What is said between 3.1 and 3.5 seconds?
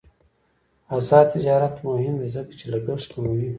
کموي.